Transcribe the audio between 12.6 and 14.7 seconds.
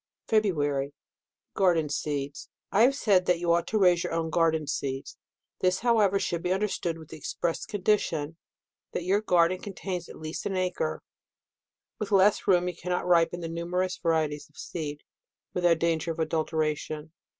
you cannot ripen the numerous varieties of